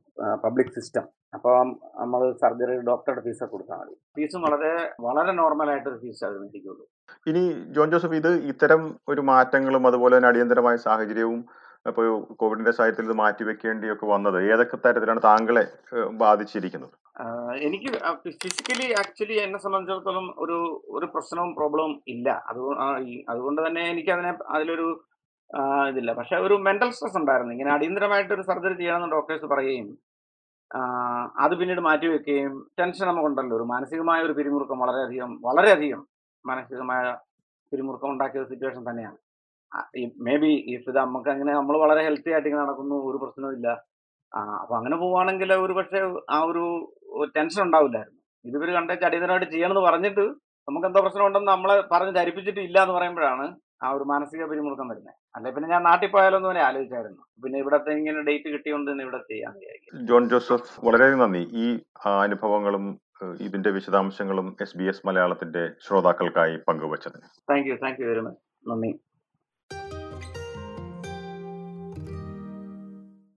പബ്ലിക് 0.44 0.74
സിസ്റ്റം 0.78 1.06
അപ്പോൾ 1.36 1.56
നമ്മൾ 2.02 2.22
സർജറി 2.42 2.76
ഡോക്ടറുടെ 2.90 3.24
ഫീസ് 3.28 3.52
കൊടുത്താൽ 3.54 3.80
മതി. 3.82 3.94
ഫീസും 4.18 4.42
വളരെ 4.48 4.74
വളരെ 5.08 5.34
നോർമൽ 5.42 5.70
ആയിട്ടൊരു 5.74 6.00
ഫീസ് 6.04 6.24
അത് 6.30 6.38
മേടിക്കുള്ളൂ 6.44 6.86
ഇനി 7.30 7.44
ജോൺ 7.76 7.88
ജോസഫ് 7.94 8.18
ഇത് 8.22 8.32
ഇത്തരം 8.52 8.82
ഒരു 9.14 9.22
മാറ്റങ്ങളും 9.32 9.86
അതുപോലെ 9.90 10.16
തന്നെ 10.18 10.30
അടിയന്തരമായ 10.32 10.76
സാഹചര്യവും 10.88 11.40
ഇപ്പോൾ 11.90 12.06
കോവിഡിന്റെ 12.42 12.72
സാഹചര്യത്തിൽ 12.76 13.08
ഇത് 13.08 13.18
മാറ്റിവെക്കേണ്ടിയൊക്കെ 13.24 14.06
വന്നത് 14.12 14.38
ഏതൊക്കെ 14.52 14.78
തരത്തിലാണ് 14.86 15.22
താങ്കളെ 15.28 15.64
ബാധിച്ചിരിക്കുന്നത്? 16.22 16.94
എനിക്ക് 17.66 17.90
ഫിസിക്കലി 18.44 18.88
ആക്ച്വലി 19.02 19.36
എന്നെ 19.44 19.60
സംബന്ധിച്ചിടത്തോളം 19.66 20.26
ഒരു 20.44 20.58
ഒരു 20.96 21.08
പ്രശ്നവും 21.14 21.52
പ്രോബ്ലവും 21.60 21.94
ഇല്ല. 22.14 22.30
അതുകൊണ്ട് 22.50 22.82
അതുകൊണ്ട് 23.34 23.62
തന്നെ 23.66 23.84
എനിക്ക് 23.92 24.12
അതിനെ 24.16 24.32
അതിലൊരു 24.56 24.88
ഇതില്ല. 25.90 26.12
പക്ഷെ 26.20 26.36
ഒരു 26.46 26.56
മെന്റൽ 26.68 26.90
സ്ട്രെസ് 26.96 27.18
ഉണ്ടായിരുന്നു. 27.22 27.54
ഇങ്ങനെ 27.56 27.72
അടിയന്തരമായിട്ട് 27.76 28.34
ഒരു 28.38 28.44
സർജറി 28.50 28.76
ചെയ്യണമെന്ന് 28.82 29.10
ഡോക്ടേഴ്സ് 29.16 29.48
പറയുകയും 29.54 29.88
അത് 31.44 31.54
പിന്നീട് 31.60 31.82
മാറ്റി 31.88 32.08
വെക്കുകയും 32.14 32.54
ടെൻഷൻ 32.80 33.06
നമുക്കുണ്ടല്ലോ. 33.10 33.56
ഒരു 33.60 33.66
മാനസികമായ 33.74 34.20
ഒരു 34.28 34.34
പിരിമുറുക്കം 34.38 34.80
വളരെയധികം 34.84 35.32
വളരെയധികം 35.48 36.02
മാനസികമായ 36.46 37.04
പിരിമുറുക്കം 37.72 38.10
ഉണ്ടാക്കിയ 38.14 38.42
ഒരു 38.42 38.50
സിറ്റുവേഷൻ 38.52 38.84
തന്നെയാണ്. 38.90 39.18
മേ 40.26 40.36
ബി 40.42 40.52
ഇഫ് 40.74 40.88
ഇത് 40.92 40.98
നമുക്ക് 41.02 41.30
അങ്ങനെ 41.36 41.52
നമ്മൾ 41.60 41.76
വളരെ 41.84 42.02
ഹെൽത്തി 42.08 42.30
ആയിട്ട് 42.34 42.48
ഇങ്ങനെ 42.50 42.64
നടക്കുന്നു 42.66 42.98
ഒരു 43.10 43.18
പ്രശ്നവുമില്ല 43.24 43.70
അപ്പൊ 44.62 44.74
അങ്ങനെ 44.80 44.96
പോവുകയാണെങ്കിൽ 45.02 45.50
ഒരു 45.66 45.74
പക്ഷേ 45.80 46.00
ആ 46.36 46.38
ഒരു 46.50 46.64
ടെൻഷൻ 47.36 47.62
ഉണ്ടാവില്ലായിരുന്നു. 47.68 48.20
ഇതിവർ 48.46 48.70
കണ്ടേച്ച് 48.78 49.06
അടിയന്തരമായിട്ട് 49.10 49.50
ചെയ്യണമെന്ന് 49.54 49.84
പറഞ്ഞിട്ട് 49.90 50.26
നമുക്ക് 50.68 50.88
എന്തോ 50.90 51.02
പ്രശ്നമുണ്ടെന്ന് 51.06 51.50
നമ്മളെ 51.52 51.76
പറഞ്ഞ് 51.94 52.14
ധരിപ്പിച്ചിട്ട് 52.20 52.62
ഇല്ല 52.68 52.78
എന്ന് 52.86 52.96
പറയുമ്പോഴാണ് 52.98 53.46
ആ 53.82 53.88
ഒരു 53.92 54.06
മാനസിക 54.12 54.44
പിരിമുറുക്കം 54.50 54.88
വരുന്നത് 54.92 55.16
അല്ലെ 55.36 55.50
പിന്നെ 55.52 55.68
ഞാൻ 55.70 55.82
നാട്ടിൽ 55.84 56.10
പോയാലോ 56.12 56.36
എന്ന് 56.38 56.50
പറഞ്ഞാൽ 56.50 56.68
ആലോചിച്ചായിരുന്നു. 56.68 57.22
പിന്നെ 57.44 57.58
ഇവിടത്തെ 57.60 57.92
ഇങ്ങനെ 58.00 58.22
ഡേറ്റ് 58.30 58.50
കിട്ടിയോണ്ട് 58.54 58.92
തന്നെ 58.92 59.04
ഇവിടെ 59.04 59.20
ചെയ്യാൻ 59.32 59.54
ജോൺ 60.10 60.30
ജോസഫ് 60.30 60.72
വളരെ 60.86 61.08
നന്ദി. 61.24 61.44
ഈ 61.64 61.66
അനുഭവങ്ങളും 62.26 62.86
ഇതിന്റെ 63.48 63.70
വിശദാംശങ്ങളും 63.70 64.48
എസ് 64.64 64.78
ബി 64.78 64.86
എസ് 64.92 65.06
മലയാളത്തിന്റെ 65.08 65.64
ശ്രോതാക്കൾക്കായി 65.86 66.56
പങ്കുവച്ചതിന്. 66.68 67.28
Thank 67.52 67.70
you 67.70 67.76
thank 67.84 68.02
you 68.02 68.08
very 68.12 68.24
much 68.28 68.42
നന്ദി. 68.72 68.92